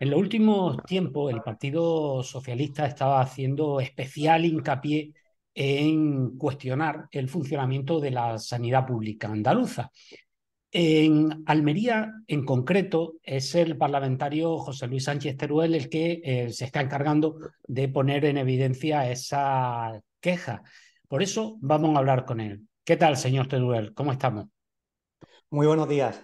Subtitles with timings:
[0.00, 5.12] En los últimos tiempos, el Partido Socialista estaba haciendo especial hincapié
[5.52, 9.90] en cuestionar el funcionamiento de la sanidad pública andaluza.
[10.70, 16.66] En Almería, en concreto, es el parlamentario José Luis Sánchez Teruel el que eh, se
[16.66, 20.62] está encargando de poner en evidencia esa queja.
[21.08, 22.68] Por eso vamos a hablar con él.
[22.84, 23.94] ¿Qué tal, señor Teruel?
[23.94, 24.46] ¿Cómo estamos?
[25.50, 26.22] Muy buenos días.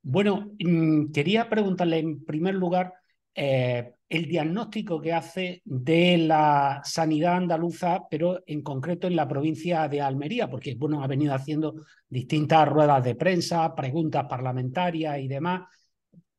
[0.00, 2.94] Bueno, mm, quería preguntarle en primer lugar
[3.34, 9.86] eh, el diagnóstico que hace de la sanidad andaluza, pero en concreto en la provincia
[9.86, 11.74] de Almería, porque bueno, ha venido haciendo
[12.08, 15.68] distintas ruedas de prensa, preguntas parlamentarias y demás.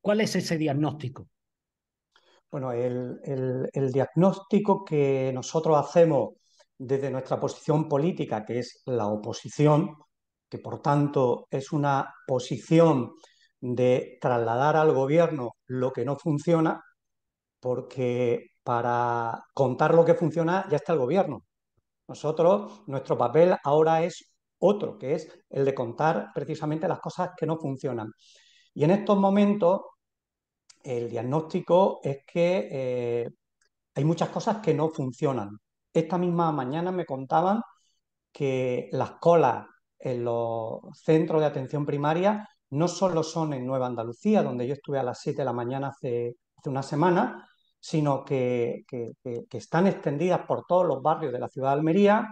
[0.02, 1.28] ¿Cuál es ese diagnóstico?
[2.50, 6.41] Bueno, el diagnóstico que nosotros hacemos
[6.84, 9.98] desde nuestra posición política, que es la oposición,
[10.50, 13.14] que por tanto es una posición
[13.60, 16.82] de trasladar al gobierno lo que no funciona,
[17.60, 21.46] porque para contar lo que funciona ya está el gobierno.
[22.08, 27.46] Nosotros, nuestro papel ahora es otro, que es el de contar precisamente las cosas que
[27.46, 28.12] no funcionan.
[28.74, 29.82] Y en estos momentos,
[30.84, 33.30] el diagnóstico es que eh,
[33.96, 35.60] hay muchas cosas que no funcionan.
[35.94, 37.62] Esta misma mañana me contaban
[38.32, 39.68] que las colas
[40.00, 45.00] en los centros de atención primaria no solo son en Nueva Andalucía, donde yo estuve
[45.00, 47.48] a las 7 de la mañana hace, una semana,
[47.80, 48.84] sino que,
[49.52, 52.28] están extendidas por todos los barrios de la ciudad de Almería,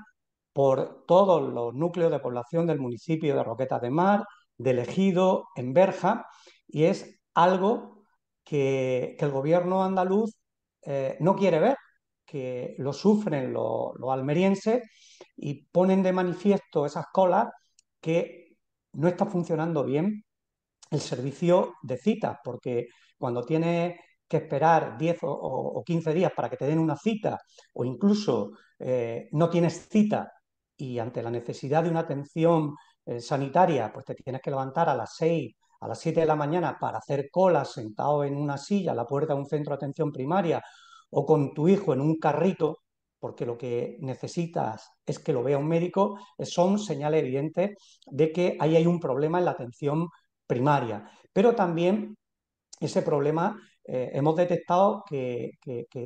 [0.53, 4.23] por todos los núcleos de población del municipio de Roquetas de Mar,
[4.57, 6.25] del Ejido, en Berja,
[6.67, 8.03] y es algo
[8.43, 10.35] que, el gobierno andaluz
[10.83, 11.77] eh, no quiere ver,
[12.29, 14.83] que lo sufren los, almerienses
[15.35, 17.47] y ponen de manifiesto esas colas
[17.99, 18.55] que
[18.93, 20.23] no está funcionando bien
[20.91, 26.57] el servicio de citas, porque cuando tienes que esperar 10 o, 15 días para que
[26.57, 27.39] te den una cita
[27.73, 30.31] o incluso eh, no tienes cita
[30.77, 32.75] y ante la necesidad de una atención
[33.05, 36.35] eh, sanitaria, pues te tienes que levantar a las 6, a las 7 de la
[36.35, 39.77] mañana para hacer colas sentado en una silla a la puerta de un centro de
[39.77, 40.61] atención primaria
[41.11, 42.79] o con tu hijo en un carrito,
[43.19, 47.71] porque lo que necesitas es que lo vea un médico, son señales evidentes
[48.05, 50.07] de que ahí hay un problema en la atención
[50.47, 51.09] primaria.
[51.33, 52.17] Pero también
[52.79, 55.51] ese problema eh, hemos detectado que,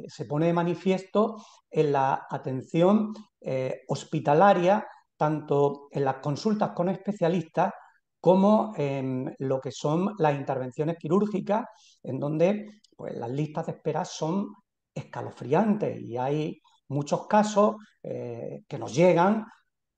[0.07, 1.37] se pone de manifiesto
[1.69, 4.87] en la atención eh, hospitalaria,
[5.17, 7.73] tanto en las consultas con especialistas
[8.19, 11.65] como en lo que son las intervenciones quirúrgicas,
[12.01, 14.47] en donde pues, las listas de espera son
[14.93, 19.45] escalofriantes y hay muchos casos eh, que nos llegan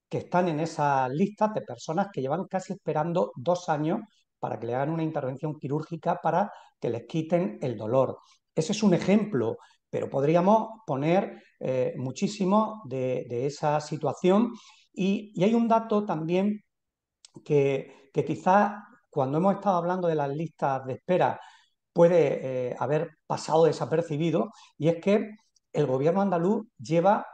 [0.10, 4.02] que están en esas listas de personas que llevan casi esperando dos años
[4.40, 8.20] para que le hagan una intervención quirúrgica para que les quiten el dolor.
[8.54, 9.58] Ese es un ejemplo,
[9.90, 14.52] pero podríamos poner eh, muchísimo de, esa situación.
[14.94, 16.64] Y, hay un dato también
[17.44, 18.74] que, que quizás
[19.10, 21.40] cuando hemos estado hablando de las listas de espera
[21.96, 25.30] puede eh, haber pasado desapercibido, y es que
[25.72, 27.26] el gobierno andaluz lleva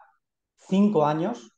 [0.56, 1.50] cinco años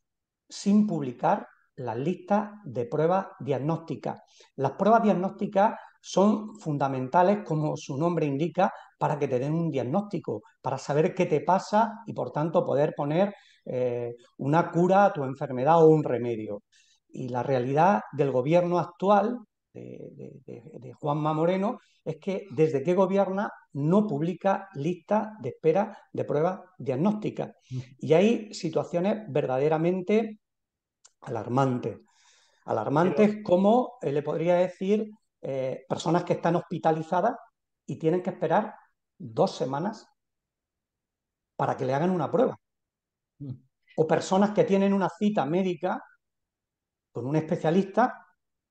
[0.48, 4.22] sin publicar las listas de pruebas diagnósticas.
[4.56, 10.42] Las pruebas diagnósticas son fundamentales, como su nombre indica, para que te den un diagnóstico,
[10.62, 13.34] para saber qué te pasa y por tanto poder poner
[13.66, 16.64] eh, una cura a tu enfermedad o un remedio.
[17.10, 19.40] Y la realidad del gobierno actual,
[19.74, 26.26] de, de Juanma Moreno, es que desde que gobierna no publica listas de espera de
[26.26, 27.56] pruebas diagnósticas.
[27.98, 30.40] Y hay situaciones verdaderamente
[31.22, 32.00] alarmantes.
[32.66, 35.10] Alarmantes como, eh, le podría decir,
[35.42, 37.36] eh, personas que están hospitalizadas
[37.86, 38.76] y tienen que esperar
[39.18, 40.08] dos semanas
[41.56, 42.58] para que le hagan una prueba.
[43.40, 43.54] Mm.
[43.98, 46.02] O personas que tienen una cita médica
[47.12, 48.23] con un especialista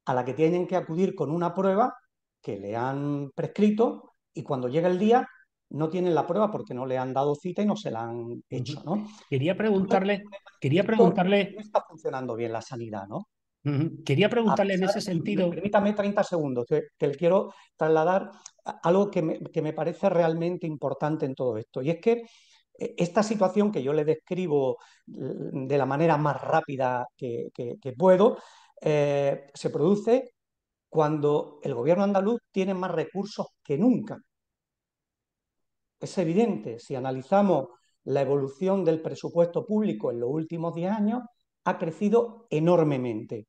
[0.05, 1.95] a la que tienen que acudir con una prueba
[2.41, 5.29] que le han prescrito y cuando llega el día
[5.71, 8.43] no tienen la prueba porque no le han dado cita y no se la han
[8.49, 9.09] hecho, ¿no?
[9.29, 10.25] Quería preguntarle,
[10.61, 11.53] quería preguntarle...
[11.55, 13.29] No está funcionando bien la sanidad, ¿no?
[14.05, 15.49] Quería preguntarle en ese sentido...
[15.49, 18.31] Permítame 30 segundos, que, le quiero trasladar
[18.83, 21.81] algo que me, parece realmente importante en todo esto.
[21.81, 22.23] Y es que
[22.79, 27.51] eh, esta situación que yo le describo de la manera más rápida que,
[27.97, 28.39] puedo,
[28.83, 30.35] eh, se produce
[30.89, 34.19] cuando el gobierno andaluz tiene más recursos que nunca.
[36.01, 37.69] Es evidente, si analizamos
[38.05, 41.23] la evolución del presupuesto público en los últimos 10 años,
[41.65, 43.47] ha crecido enormemente.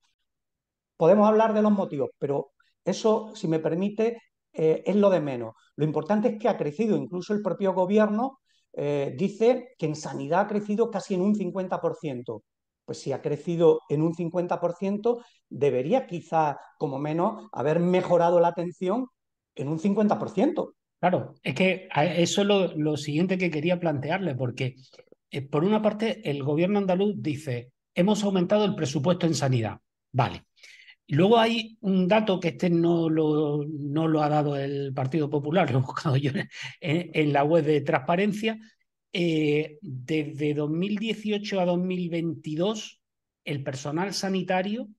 [0.97, 2.51] Podemos hablar de los motivos, pero
[2.85, 4.19] eso, si me permite,
[4.53, 5.55] eh, es lo de menos.
[5.75, 8.39] Lo importante es que ha crecido, incluso el propio gobierno
[8.73, 12.43] eh, dice que en sanidad ha crecido casi en un 50%.
[12.85, 19.07] Pues si ha crecido en un 50%, debería quizá, como menos, haber mejorado la atención
[19.55, 20.73] en un 50%.
[20.99, 21.87] Claro, es que
[22.17, 24.75] eso es lo, siguiente que quería plantearle, porque
[25.31, 29.79] eh, por una parte el gobierno andaluz dice, hemos aumentado el presupuesto en sanidad.
[30.11, 30.43] Vale,
[31.07, 35.69] Luego hay un dato que este no lo, no lo ha dado el Partido Popular,
[35.71, 36.31] lo he buscado yo
[36.79, 38.57] en, la web de transparencia.
[39.15, 42.99] Eh, desde 2018 a 2022,
[43.45, 44.89] el personal sanitario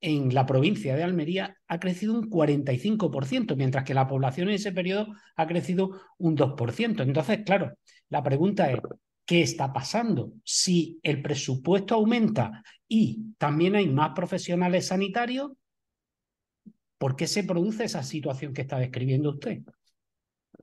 [0.00, 4.72] en la provincia de Almería ha crecido un 45%, mientras que la población en ese
[4.72, 7.04] periodo ha crecido un 2%.
[7.04, 7.72] Entonces, claro,
[8.08, 8.80] la pregunta es,
[9.24, 10.32] ¿qué está pasando?
[10.44, 15.52] Si el presupuesto aumenta y también hay más profesionales sanitarios,
[16.98, 19.60] ¿por qué se produce esa situación que está describiendo usted?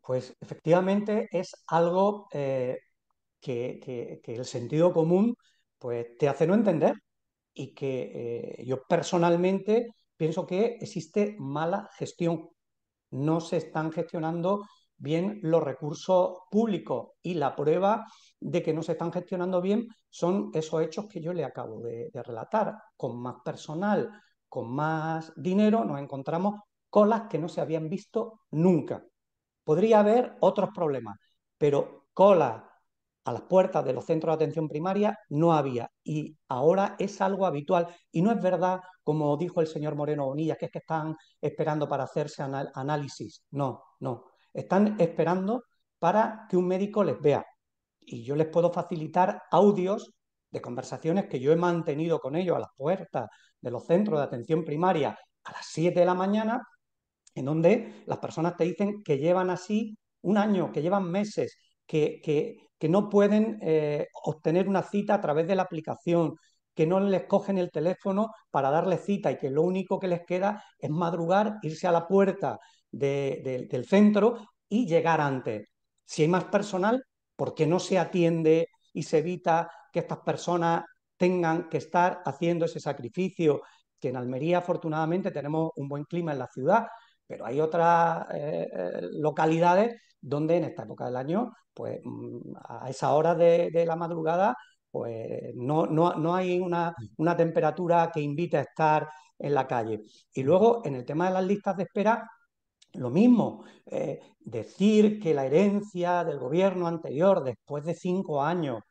[0.02, 2.78] Pues efectivamente es algo eh,
[3.40, 5.36] que, el sentido común
[5.78, 6.96] pues, te hace no entender
[7.54, 12.50] y que eh, yo personalmente pienso que existe mala gestión.
[13.12, 14.64] No se están gestionando
[15.00, 18.06] bien los recursos públicos y la prueba
[18.40, 22.12] de que no se están gestionando bien son esos hechos que yo le acabo de,
[22.14, 22.76] relatar.
[22.96, 24.10] Con más personal,
[24.48, 26.60] con más dinero, nos encontramos
[26.90, 29.04] colas que no se habían visto nunca.
[29.64, 31.18] Podría haber otros problemas,
[31.58, 32.64] pero colas
[33.30, 37.46] a las puertas de los centros de atención primaria no había y ahora es algo
[37.46, 37.88] habitual.
[38.12, 41.88] Y no es verdad, como dijo el señor Moreno Bonilla, que es que están esperando
[41.88, 43.44] para hacerse análisis.
[43.52, 44.26] No, no.
[44.52, 45.64] Están esperando
[46.00, 47.46] para que un médico les vea.
[48.00, 50.12] Y yo les puedo facilitar audios
[50.50, 53.30] de conversaciones que yo he mantenido con ellos a las puertas
[53.62, 56.64] de los centros de atención primaria a las 7 de la mañana,
[57.36, 61.56] en donde las personas te dicen que llevan así un año, que llevan meses,
[61.90, 66.36] que, no pueden eh, obtener una cita a través de la aplicación,
[66.74, 70.22] que no les cogen el teléfono para darle cita y que lo único que les
[70.26, 72.60] queda es madrugar, irse a la puerta
[72.92, 74.38] del centro
[74.70, 75.68] y llegar antes.
[76.06, 77.04] Si hay más personal,
[77.36, 80.84] ¿por qué no se atiende y se evita que estas personas
[81.18, 83.62] tengan que estar haciendo ese sacrificio?
[84.00, 86.88] Que en Almería, afortunadamente, tenemos un buen clima en la ciudad,
[87.28, 92.90] pero hay otras eh, eh, localidades donde en esta época del año, pues mm, a
[92.90, 94.56] esa hora de, la madrugada,
[94.92, 100.04] pues no, no, hay una, una, temperatura que invite a estar en la calle.
[100.34, 102.30] Y luego, en el tema de las listas de espera,
[102.94, 108.82] lo mismo, eh, decir que la herencia del gobierno anterior, después de cinco años,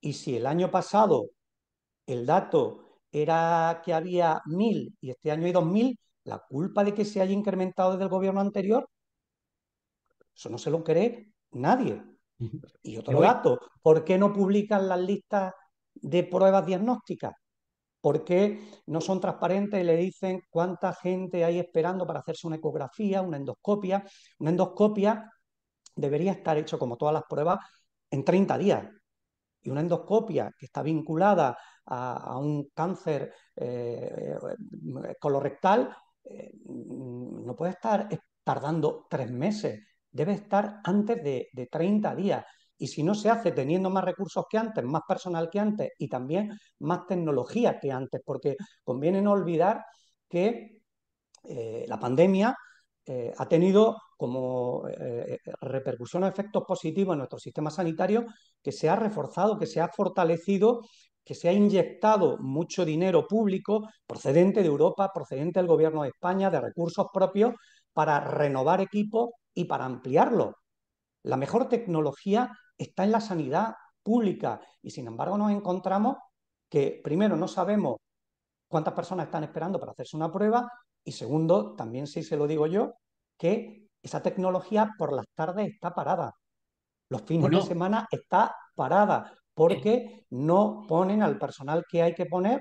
[0.00, 1.30] y si el año pasado
[2.06, 6.94] el dato era que había mil y este año hay dos mil, la culpa de
[6.94, 8.88] que se haya incrementado desde el gobierno anterior,
[10.34, 12.02] eso no se lo cree nadie.
[12.82, 15.54] Y otro dato, ¿por qué no publican las listas
[15.94, 17.32] de pruebas diagnósticas?
[18.00, 22.56] ¿Por qué no son transparentes y le dicen cuánta gente hay esperando para hacerse una
[22.56, 24.04] ecografía, una endoscopia?
[24.40, 25.30] Una endoscopia
[25.94, 27.60] debería estar hecho, como todas las pruebas,
[28.10, 28.88] en 30 días.
[29.62, 31.56] Y una endoscopia que está vinculada
[31.86, 34.36] a, un cáncer eh,
[35.18, 38.08] colorectal eh, no puede estar
[38.42, 39.80] tardando tres meses,
[40.14, 42.44] debe estar antes de, de 30 días.
[42.78, 46.08] Y si no se hace teniendo más recursos que antes, más personal que antes y
[46.08, 49.84] también más tecnología que antes, porque conviene no olvidar
[50.28, 50.78] que
[51.44, 52.56] eh, la pandemia
[53.06, 58.24] eh, ha tenido como eh, repercusión o efectos positivos en nuestro sistema sanitario
[58.62, 60.80] que se ha reforzado, que se ha fortalecido,
[61.24, 66.50] que se ha inyectado mucho dinero público procedente de Europa, procedente del gobierno de España,
[66.50, 67.54] de recursos propios,
[67.92, 70.56] para renovar equipos y para ampliarlo.
[71.22, 76.16] La mejor tecnología está en la sanidad pública y sin embargo nos encontramos
[76.68, 77.96] que primero no sabemos
[78.68, 80.70] cuántas personas están esperando para hacerse una prueba
[81.04, 82.94] y segundo, también sí se lo digo yo,
[83.38, 86.32] que esa tecnología por las tardes está parada.
[87.08, 90.26] Los fines de semana está parada porque eh.
[90.30, 92.60] no ponen al personal que hay que poner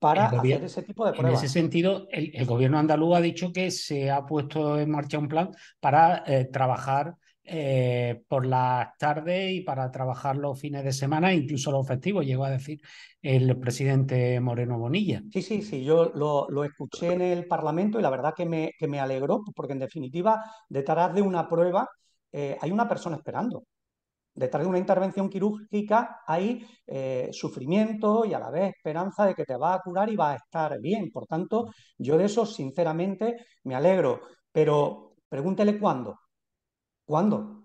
[0.00, 1.40] para hacer ese tipo de pruebas.
[1.40, 5.28] En ese sentido, el, gobierno andaluz ha dicho que se ha puesto en marcha un
[5.28, 7.14] plan para eh, trabajar
[7.44, 12.44] eh, por las tardes y para trabajar los fines de semana, incluso los festivos, llegó
[12.44, 12.80] a decir
[13.20, 15.22] el presidente Moreno Bonilla.
[15.32, 18.88] Sí, sí, sí, yo lo, escuché en el Parlamento y la verdad que me, que
[18.88, 21.88] me alegró, porque en definitiva, detrás de una prueba
[22.32, 23.64] eh, hay una persona esperando.
[24.40, 29.44] Detrás de una intervención quirúrgica hay eh, sufrimiento y a la vez esperanza de que
[29.44, 31.10] te va a curar y va a estar bien.
[31.10, 34.22] Por tanto, yo de eso sinceramente me alegro.
[34.50, 36.18] Pero pregúntele cuándo.
[37.04, 37.64] ¿Cuándo?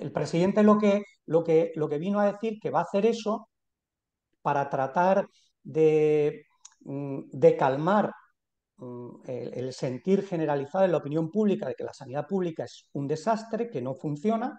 [0.00, 3.06] el, presidente lo que, lo, que, lo que vino a decir que va a hacer
[3.06, 3.48] eso
[4.42, 5.28] para tratar
[5.62, 6.44] de,
[6.80, 8.10] mm, de calmar
[8.78, 13.06] mm, el, sentir generalizado en la opinión pública de que la sanidad pública es un
[13.06, 14.58] desastre, que no funciona,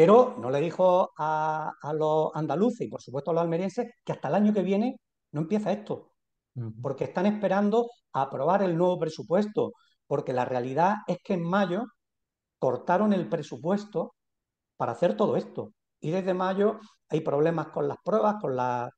[0.00, 4.28] pero no le dijo a, los andaluces y por supuesto a los almerienses que hasta
[4.28, 4.96] el año que viene
[5.32, 6.14] no empieza esto,
[6.80, 9.72] porque están esperando a aprobar el nuevo presupuesto,
[10.06, 11.84] porque la realidad es que en mayo
[12.58, 14.14] cortaron el presupuesto
[14.78, 15.74] para hacer todo esto.
[16.00, 16.80] Y desde mayo
[17.10, 18.88] hay problemas con las pruebas, con las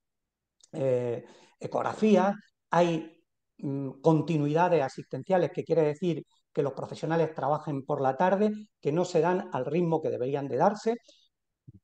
[0.71, 1.25] eh,
[1.59, 2.32] ecografías,
[2.71, 3.25] hay
[3.59, 9.04] mm, continuidades asistenciales, que quiere decir que los profesionales trabajen por la tarde, que no
[9.04, 10.97] se dan al ritmo que deberían de darse.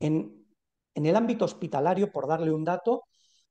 [0.01, 0.47] En,
[0.95, 3.05] el ámbito hospitalario, por darle un dato,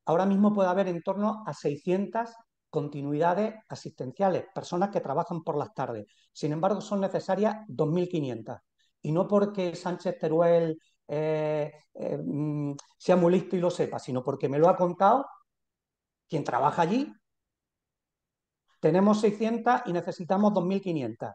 [0.05, 2.29] ahora mismo puede haber en torno a 600
[2.69, 6.05] continuidades asistenciales, personas que trabajan por las tardes.
[6.33, 8.59] Sin embargo, son necesarias 2.500.
[9.01, 14.23] Y no porque Sánchez Teruel eh, eh, mm, sea muy listo y lo sepa, sino
[14.23, 15.25] porque me lo ha contado
[16.27, 17.11] quien trabaja allí.
[18.79, 21.33] Tenemos 600 y necesitamos 2.500.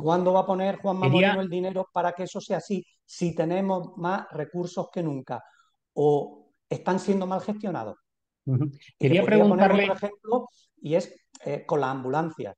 [0.00, 2.86] ¿Cuándo va a poner Juan Moreno el dinero para que eso sea así?
[3.04, 5.42] Si tenemos más recursos que nunca
[5.94, 7.98] o están siendo mal gestionados.
[8.98, 9.84] Quería preguntarle.
[9.84, 10.48] Otro ejemplo,
[10.80, 11.14] y es
[11.44, 12.54] eh, con la ambulancia.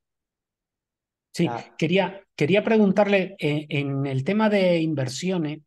[1.33, 5.61] Sí, quería, quería preguntarle eh, en el tema de inversiones.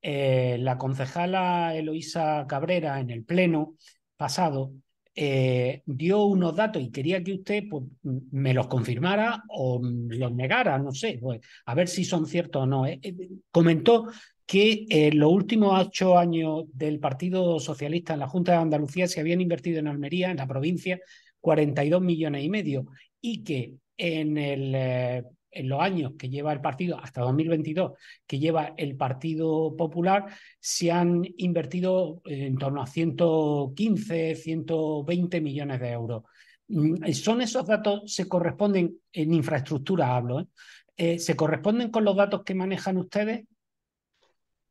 [0.00, 3.74] Eh, la concejala Eloísa Cabrera en el pleno
[4.16, 4.72] pasado
[5.84, 7.84] dio unos datos y quería que usted pues,
[8.30, 12.66] me los confirmara o los negara, no sé, pues, a ver si son ciertos o
[12.66, 12.84] no.
[13.50, 14.06] comentó
[14.46, 19.20] que en los últimos ocho años del Partido Socialista en la Junta de Andalucía se
[19.20, 20.98] habían invertido en Almería, en la provincia,
[21.40, 22.86] 42 millones y medio
[23.20, 25.24] y que en, el, eh,
[25.58, 27.92] en los años que lleva el partido, hasta 2022,
[28.26, 30.26] que lleva el Partido Popular,
[30.60, 36.22] se han invertido en torno a 115, 120 millones de euros.
[36.68, 40.46] Mm, ¿Son esos datos, se corresponden, en infraestructura hablo, ¿eh?
[41.00, 43.46] Eh, ¿se corresponden con los datos que manejan ustedes?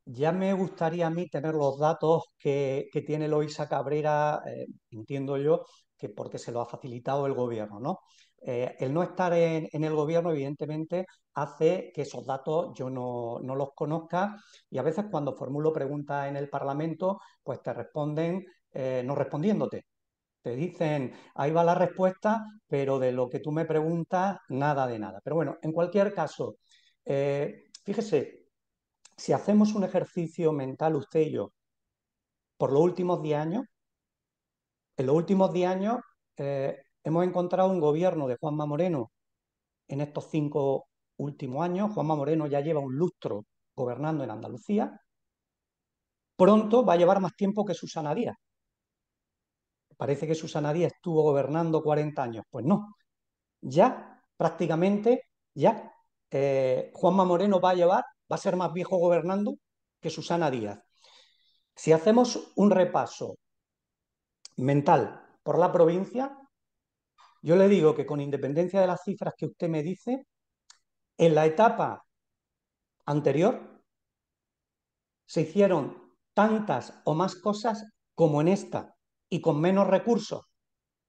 [0.03, 5.65] Ya me gustaría a mí tener los datos que, tiene Loisa Cabrera, eh, entiendo yo,
[5.97, 8.01] que porque se lo ha facilitado el gobierno, ¿no?
[8.41, 13.73] Eh, el no estar en, el gobierno, evidentemente, hace que esos datos yo no, los
[13.75, 14.35] conozca
[14.69, 19.85] y a veces cuando formulo preguntas en el Parlamento, pues te responden eh, no respondiéndote.
[20.41, 24.99] Te dicen, ahí va la respuesta, pero de lo que tú me preguntas, nada de
[24.99, 25.19] nada.
[25.23, 26.57] Pero bueno, en cualquier caso,
[27.83, 28.47] fíjese,
[29.17, 31.51] si hacemos un ejercicio mental usted y yo
[32.57, 33.65] por los últimos 10 años,
[34.97, 35.97] en los últimos 10 años
[36.37, 36.77] eh,
[37.07, 39.11] hemos encontrado un gobierno de Juanma Moreno
[39.87, 40.87] en estos cinco
[41.17, 41.93] últimos años.
[41.93, 43.45] Juanma Moreno ya lleva un lustro
[43.75, 44.99] gobernando en Andalucía.
[46.35, 48.35] Pronto va a llevar más tiempo que Susana Díaz.
[49.95, 52.43] Parece que Susana Díaz estuvo gobernando 40 años.
[52.49, 52.95] Pues no.
[53.61, 55.23] Ya, prácticamente,
[55.53, 55.89] ya,
[56.29, 59.55] eh, Juanma Moreno va a llevar va a ser más viejo gobernando
[60.01, 60.77] que Susana Díaz.
[61.73, 63.37] Si hacemos un repaso
[64.57, 66.37] mental por la provincia,
[67.41, 70.25] yo le digo que con independencia de las cifras que usted me dice,
[71.17, 72.03] en la etapa
[73.05, 73.81] anterior
[75.25, 78.95] se hicieron tantas o más cosas como en esta
[79.29, 80.45] y con menos recursos,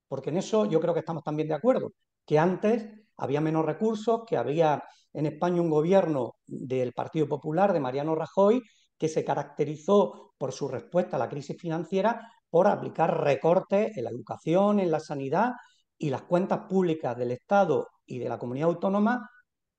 [0.07, 1.93] porque en eso yo creo que estamos también de acuerdo,
[2.25, 4.83] que antes había menos recursos, que había
[5.13, 8.61] en España un gobierno del Partido Popular, de Mariano Rajoy,
[8.97, 14.09] que se caracterizó por su respuesta a la crisis financiera por aplicar recortes en la
[14.09, 15.51] educación, en la sanidad
[15.99, 19.29] y las cuentas públicas del Estado y de la comunidad autónoma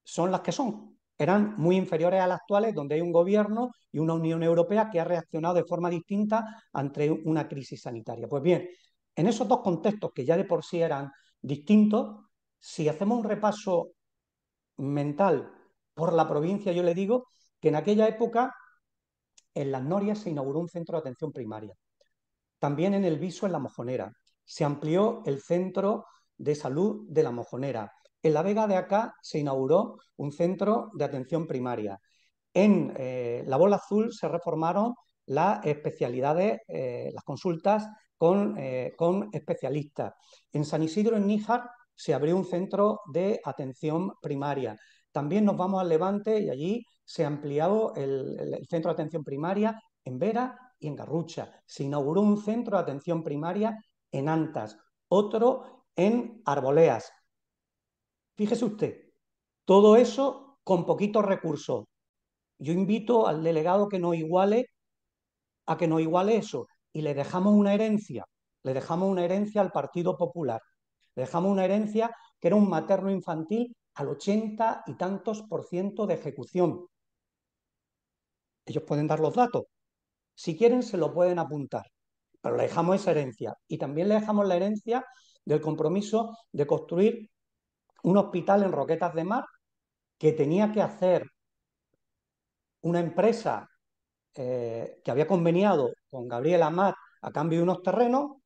[0.05, 0.99] son las que son.
[1.19, 5.01] Eran muy inferiores a las actuales, donde hay un gobierno y una Unión Europea que
[5.01, 8.29] ha reaccionado de forma distinta ante una crisis sanitaria.
[8.29, 8.69] Pues bien,
[9.17, 11.11] en esos dos contextos que ya de por sí eran
[11.41, 12.25] distintos,
[12.59, 13.93] si hacemos un repaso
[14.77, 15.53] mental
[15.95, 17.27] por la provincia, yo le digo
[17.61, 18.55] que en aquella época
[19.55, 21.75] en las Norias se inauguró un centro de atención primaria.
[22.59, 24.13] También en el Viso, en la Mojonera.
[24.51, 27.93] Se amplió el centro de salud de la Mojonera.
[28.21, 32.01] En la Vega de acá se inauguró un centro de atención primaria.
[32.53, 34.95] En eh, la Bola Azul se reformaron
[35.27, 40.15] las especialidades, eh, las consultas con, eh, con, especialistas.
[40.51, 44.77] En San Isidro, en Níjar, se abrió un centro de atención primaria.
[45.13, 49.81] también nos vamos al Levante y allí se ha ampliado el, centro de atención primaria
[50.05, 51.53] en Vera y en Garrucha.
[51.67, 53.79] Se inauguró un centro de atención primaria
[54.13, 57.13] en Antas, otro en Arboleas.
[58.37, 59.13] Fíjese usted,
[59.65, 61.85] todo eso con poquitos recursos.
[62.59, 64.67] Yo invito al delegado que nos iguale
[65.67, 68.25] a que nos iguale eso y le dejamos una herencia,
[68.63, 70.61] le dejamos una herencia al Partido Popular,
[71.15, 76.07] le dejamos una herencia que era un materno infantil al 80 y tantos por ciento
[76.07, 76.87] de ejecución.
[78.65, 79.65] Ellos pueden dar los datos.
[80.35, 81.85] Si quieren, se lo pueden apuntar.
[82.41, 83.55] Pero le dejamos esa herencia.
[83.69, 85.05] Y también le dejamos la herencia
[85.45, 87.31] del compromiso de construir
[88.03, 89.45] un hospital en Roquetas de Mar
[90.19, 91.25] que tenía que hacer
[92.83, 93.69] una empresa
[94.35, 98.37] eh, que había conveniado con Gabriel Amat a cambio de unos terrenos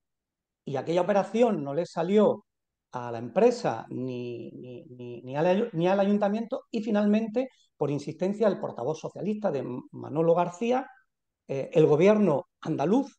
[0.65, 2.45] y aquella operación no le salió
[2.93, 9.65] a la empresa ni, ni, al, ayuntamiento y finalmente, por insistencia del portavoz socialista de
[9.93, 10.89] Manolo García,
[11.49, 13.19] eh, el gobierno andaluz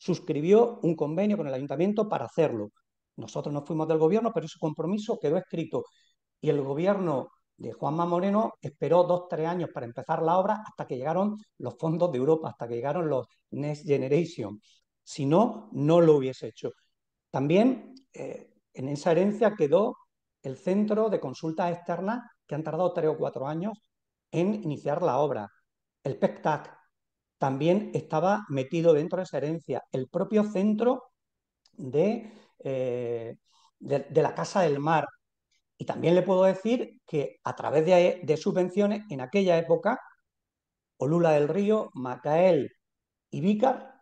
[0.00, 2.70] suscribió un convenio con el ayuntamiento para hacerlo.
[3.16, 5.84] Nosotros no fuimos del gobierno, pero ese compromiso quedó escrito
[6.40, 7.28] y el gobierno
[7.58, 11.76] de Juanma Moreno esperó dos, tres años para empezar la obra hasta que llegaron los
[11.78, 14.58] fondos de Europa, hasta que llegaron los Next Generation.
[15.04, 16.70] Si no, no lo hubiese hecho.
[17.30, 19.96] También eh, en esa herencia quedó
[20.42, 23.78] el centro de consultas externas que han tardado tres o cuatro años
[24.30, 25.46] en iniciar la obra.
[26.02, 26.79] El PECTAC
[27.40, 29.82] también estaba metido dentro de esa herencia.
[29.92, 31.04] El propio centro
[31.72, 33.36] de, eh,
[33.80, 35.06] de la Casa del Mar,
[35.80, 39.98] y también le puedo decir que a través de, subvenciones, en aquella época,
[40.98, 42.70] Olula del Río, Macael
[43.30, 43.94] y Vícar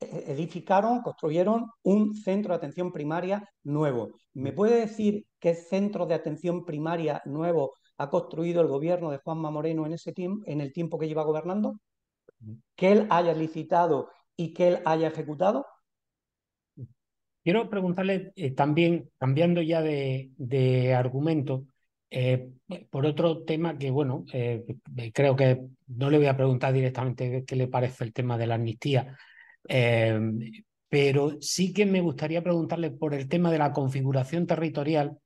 [0.00, 4.08] e, edificaron, construyeron un centro de atención primaria nuevo.
[4.32, 9.50] ¿Me puede decir qué centro de atención primaria nuevo ha construido el gobierno de Juanma
[9.50, 11.78] Moreno en, ese tiempo, en el tiempo que lleva gobernando?
[12.76, 15.66] ¿Que él haya licitado y que él haya ejecutado?
[17.44, 21.66] Quiero preguntarle eh, también, cambiando ya de, argumento,
[22.08, 22.50] eh,
[22.90, 24.64] por otro tema que, bueno, eh,
[25.12, 28.54] creo que no le voy a preguntar directamente qué le parece el tema de la
[28.54, 29.16] amnistía,
[30.88, 35.18] pero sí que me gustaría preguntarle por el tema de la configuración territorial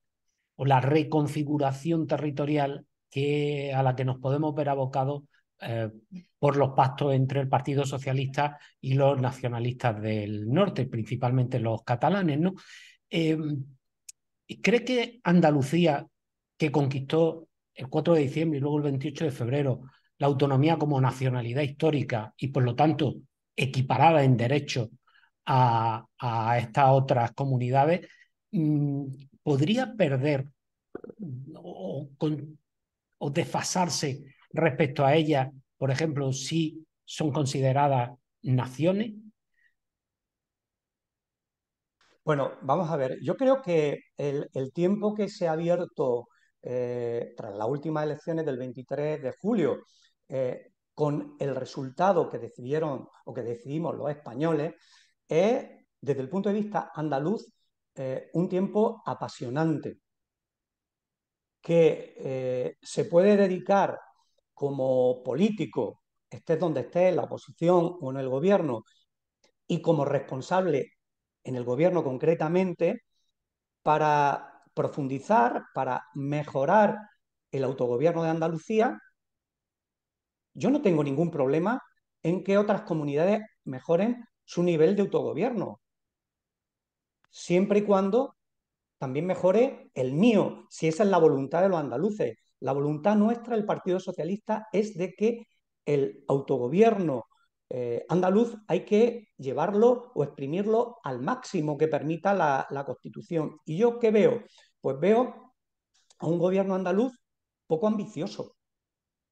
[0.57, 5.23] o la reconfiguración territorial que, a la que nos podemos ver abocados
[5.61, 5.89] eh,
[6.37, 12.39] por los pactos entre el Partido Socialista y los nacionalistas del norte, principalmente los catalanes.
[12.39, 12.53] ¿no?
[13.09, 13.63] Em,
[14.61, 16.05] ¿Cree que Andalucía,
[16.57, 19.81] que conquistó el 4 de diciembre y luego el 28 de febrero
[20.19, 23.15] la autonomía como nacionalidad histórica y por lo tanto
[23.55, 24.89] equiparada en derecho
[25.45, 26.05] a,
[26.59, 28.07] estas otras comunidades,
[28.51, 29.05] mm,
[29.47, 30.45] podría perder
[31.55, 32.09] o,
[33.31, 38.09] desfasarse respecto a ellas, por ejemplo, si son consideradas
[38.41, 39.13] naciones?
[42.25, 46.27] Bueno, vamos a ver, yo creo que el, tiempo que se ha abierto
[46.61, 49.77] eh, tras las últimas elecciones del 23 de julio,
[50.27, 54.73] eh, con el resultado que decidieron o que decidimos los españoles,
[55.25, 55.69] es,
[56.01, 57.47] desde el punto de vista andaluz,
[57.97, 59.99] eh, un tiempo apasionante,
[61.61, 63.99] que se puede dedicar
[64.53, 68.83] como político, estés donde estés, en la oposición o en el gobierno,
[69.67, 70.93] y como responsable
[71.43, 73.01] en el gobierno concretamente,
[73.83, 76.97] para profundizar, para mejorar
[77.51, 78.99] el autogobierno de Andalucía,
[80.53, 81.81] yo no tengo ningún problema
[82.23, 85.81] en que otras comunidades mejoren su nivel de autogobierno,
[87.29, 88.35] siempre y cuando
[88.97, 92.37] también mejore el mío, si esa es la voluntad de los andaluces.
[92.59, 95.47] La voluntad nuestra, el Partido Socialista, es de que
[95.85, 97.25] el autogobierno
[97.69, 103.57] eh, andaluz hay que llevarlo o exprimirlo al máximo que permita la, Constitución.
[103.65, 104.43] ¿Y yo qué veo?
[104.81, 105.53] Pues veo
[106.19, 107.13] a un gobierno andaluz
[107.67, 108.55] poco ambicioso,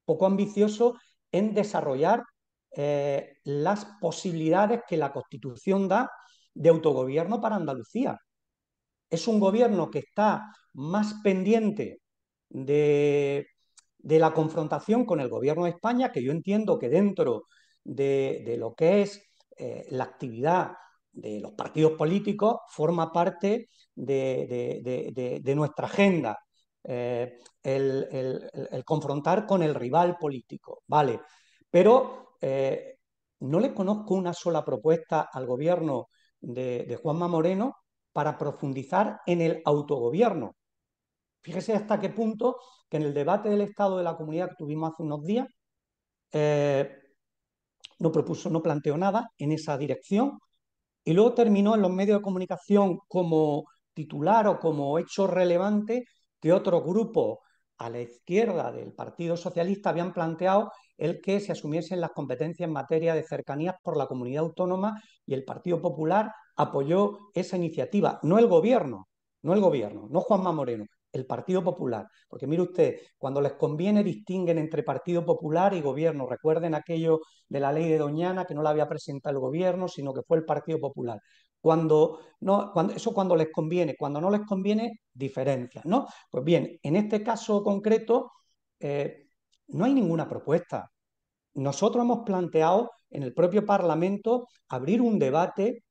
[0.04, 0.96] poco ambicioso
[1.32, 2.22] en desarrollar
[2.72, 6.10] eh, las posibilidades que la Constitución da
[6.56, 8.18] de autogobierno para Andalucía.
[9.10, 12.00] Es un gobierno que está más pendiente
[12.48, 13.46] de,
[13.98, 17.44] la confrontación con el gobierno de España, que yo entiendo que dentro
[17.84, 19.22] de, lo que es
[19.56, 20.72] eh, la actividad
[21.12, 26.38] de los partidos políticos forma parte de, nuestra agenda.
[26.88, 31.20] Eh, el, confrontar con el rival político, ¿vale?
[31.68, 32.98] Pero eh,
[33.40, 36.08] no le conozco una sola propuesta al gobierno
[36.40, 37.76] de, Juanma Moreno
[38.12, 40.56] para profundizar en el autogobierno.
[41.42, 42.56] Fíjese hasta qué punto
[42.88, 45.46] que en el debate del Estado de la Comunidad que tuvimos hace unos días,
[46.32, 46.90] eh,
[47.98, 50.38] no propuso, no planteó nada en esa dirección
[51.04, 56.04] y luego terminó en los medios de comunicación como titular o como hecho relevante
[56.40, 57.38] que otros grupos
[57.78, 62.72] a la izquierda del Partido Socialista habían planteado el que se asumiesen las competencias en
[62.72, 68.38] materia de cercanías por la comunidad autónoma y el Partido Popular apoyó esa iniciativa, no
[68.38, 69.08] el gobierno,
[69.42, 72.06] no el gobierno, no Juanma Moreno, el Partido Popular.
[72.28, 76.26] Porque mire usted, cuando les conviene distinguen entre Partido Popular y gobierno.
[76.26, 80.12] Recuerden aquello de la ley de Doñana que no la había presentado el gobierno, sino
[80.14, 81.20] que fue el Partido Popular.
[81.60, 86.06] Cuando, no, cuando, eso cuando les conviene, cuando no les conviene, diferencias, ¿no?
[86.30, 88.32] Pues bien, en este caso concreto,
[88.78, 89.26] eh,
[89.68, 90.90] no hay ninguna propuesta.
[91.54, 95.84] Nosotros hemos planteado en el propio Parlamento abrir un debate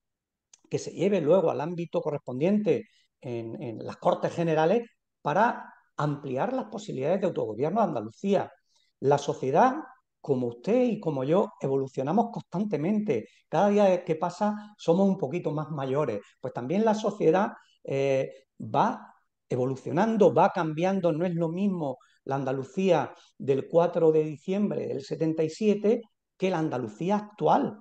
[0.69, 2.87] que se lleve luego al ámbito correspondiente
[3.21, 4.87] en, las Cortes Generales
[5.21, 8.51] para ampliar las posibilidades de autogobierno de Andalucía.
[8.99, 9.75] La sociedad,
[10.21, 13.27] como usted y como yo, evolucionamos constantemente.
[13.49, 16.21] Cada día que pasa somos un poquito más mayores.
[16.39, 19.13] Pues también la sociedad eh, va
[19.49, 21.11] evolucionando, va cambiando.
[21.11, 26.01] No es lo mismo la Andalucía del 4 de diciembre del 77
[26.37, 27.79] que la Andalucía actual.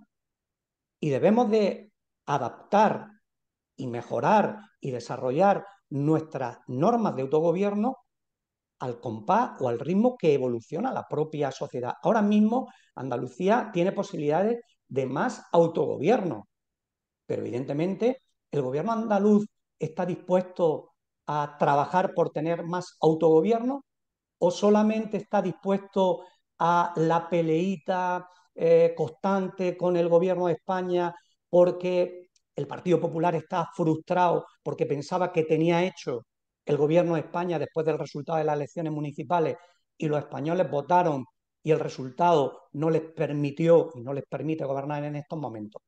[1.00, 1.92] Y debemos de
[2.26, 3.08] adaptar
[3.76, 7.96] y mejorar y desarrollar nuestras normas de autogobierno
[8.80, 11.94] al compás o al ritmo que evoluciona la propia sociedad.
[12.02, 16.48] Ahora mismo Andalucía tiene posibilidades de más autogobierno,
[17.26, 19.46] pero evidentemente el gobierno andaluz
[19.78, 20.92] está dispuesto
[21.26, 23.84] a trabajar por tener más autogobierno
[24.38, 26.24] o solamente está dispuesto
[26.58, 31.14] a la peleita eh, constante con el gobierno de España
[31.48, 36.26] porque el Partido Popular está frustrado porque pensaba que tenía hecho
[36.64, 39.56] el gobierno de España después del resultado de las elecciones municipales
[39.96, 41.24] y los españoles votaron
[41.62, 45.82] y el resultado no les permitió y no les permite gobernar en estos momentos.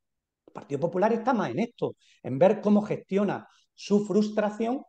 [0.47, 4.83] El Partido Popular está más en esto, en ver cómo gestiona su frustración,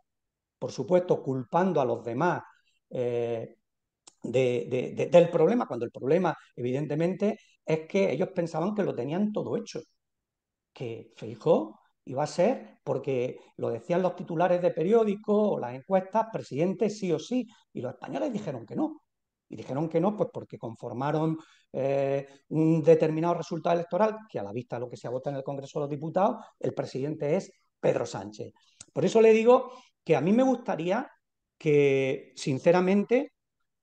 [0.60, 2.42] por supuesto culpando a los demás
[2.90, 3.58] eh,
[4.32, 9.32] de, de, del problema, cuando el problema evidentemente es que ellos pensaban que lo tenían
[9.32, 9.82] todo hecho
[10.78, 16.28] que Feijó iba a ser, porque lo decían los titulares de periódicos o las encuestas,
[16.32, 19.02] presidente sí o sí, y los españoles dijeron que no.
[19.50, 21.36] Y dijeron que no, pues porque conformaron
[21.74, 25.36] eh, un determinado resultado electoral, que a la vista de lo que se ha votado
[25.36, 28.54] en el Congreso de los Diputados, el presidente es Pedro Sánchez.
[28.94, 29.72] Por eso le digo
[30.04, 31.10] que a mí me gustaría
[31.58, 33.34] que, sinceramente,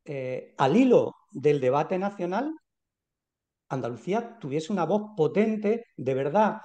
[0.04, 2.54] eh, al hilo del debate nacional,
[3.68, 6.58] Andalucía tuviese una voz potente, de verdad,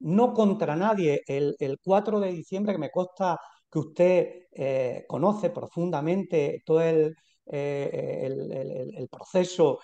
[0.00, 1.22] no contra nadie.
[1.26, 3.38] El, 4 de diciembre, que me consta
[3.70, 7.14] que usted eh, conoce profundamente todo el,
[7.46, 9.80] eh, proceso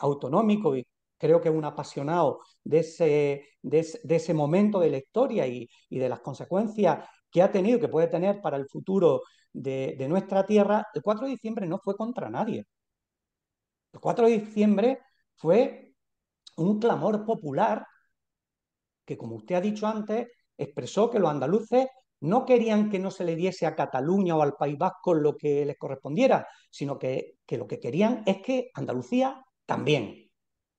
[0.00, 0.86] autonómico y
[1.18, 3.80] creo que es un apasionado de ese, de
[4.16, 8.40] ese, momento de la historia y, de las consecuencias que ha tenido, que puede tener
[8.40, 9.22] para el futuro
[9.54, 12.66] de, nuestra tierra, el 4 de diciembre no fue contra nadie.
[13.92, 14.98] El 4 de diciembre
[15.36, 15.94] fue
[16.56, 17.86] un clamor popular
[19.04, 21.86] que, como usted ha dicho antes, expresó que los andaluces
[22.20, 25.64] no querían que no se le diese a Cataluña o al País Vasco lo que
[25.64, 30.30] les correspondiera, sino que, lo que querían es que Andalucía también.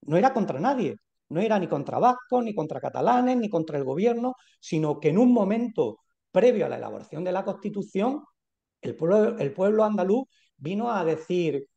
[0.01, 0.97] No era contra nadie,
[1.29, 5.17] no era ni contra vascos, ni contra catalanes, ni contra el gobierno, sino que en
[5.17, 5.99] un momento
[6.31, 8.23] previo a la elaboración de la Constitución,
[8.89, 11.67] el pueblo, el pueblo andaluz vino a decir,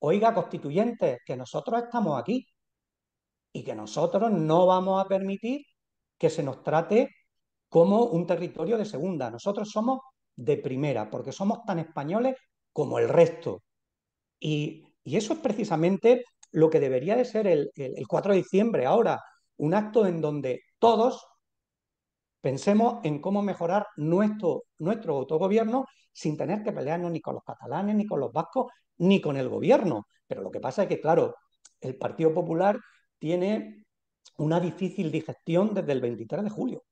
[0.00, 2.46] oiga, constituyentes, que nosotros estamos aquí
[3.52, 5.62] y que nosotros no vamos a permitir
[6.18, 7.10] que se nos trate
[7.68, 9.30] como un territorio de segunda.
[9.30, 10.00] Nosotros somos
[10.36, 12.36] de primera, porque somos tan españoles
[12.72, 13.62] como el resto.
[14.40, 17.70] Y, eso es precisamente lo que debería de ser el,
[18.08, 19.20] 4 de diciembre ahora,
[19.56, 21.24] un acto en donde todos
[22.46, 27.96] pensemos en cómo mejorar nuestro, nuestro autogobierno sin tener que pelearnos ni con los catalanes,
[27.96, 28.66] ni con los vascos,
[28.98, 30.06] ni con el gobierno.
[30.28, 31.34] Pero lo que pasa es que, claro,
[31.80, 32.78] el Partido Popular
[33.18, 33.84] tiene
[34.38, 36.84] una difícil digestión desde el 23 de julio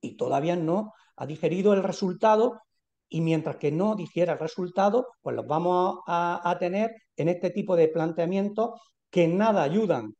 [0.00, 2.60] y todavía no ha digerido el resultado
[3.08, 7.74] y mientras que no digiera el resultado, pues los vamos a, tener en este tipo
[7.74, 8.80] de planteamientos
[9.10, 10.14] que nada ayudan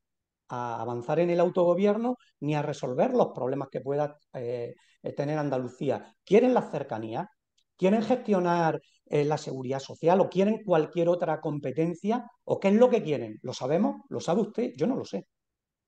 [0.48, 4.74] a avanzar en el autogobierno ni a resolver los problemas que pueda eh,
[5.16, 6.14] tener Andalucía.
[6.24, 7.30] ¿Quieren la cercanía?
[7.76, 12.30] ¿Quieren gestionar eh, la seguridad social o quieren cualquier otra competencia?
[12.44, 13.38] ¿O qué es lo que quieren?
[13.42, 14.02] ¿Lo sabemos?
[14.09, 14.72] ¿Lo sabe usted?
[14.76, 15.26] Yo no lo sé.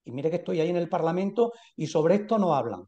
[0.04, 2.84] Y mire que estoy ahí en el Parlamento y sobre esto no hablan.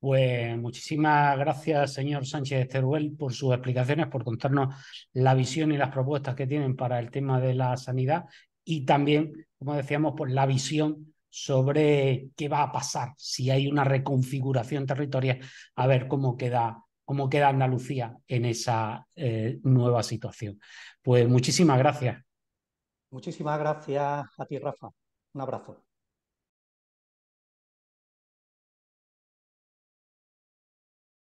[0.00, 4.74] Pues muchísimas gracias, señor Sánchez Teruel, por sus explicaciones, por contarnos
[5.14, 8.26] la visión y las propuestas que tienen para el tema de la sanidad
[8.64, 13.82] y también, como decíamos, por la visión sobre qué va a pasar si hay una
[13.82, 15.40] reconfiguración territorial,
[15.74, 20.60] a ver cómo queda, cómo queda Andalucía en esa eh, nueva situación.
[21.02, 22.22] Pues muchísimas gracias.
[23.10, 24.90] Muchísimas gracias a ti, Rafa.
[25.32, 25.93] Un abrazo.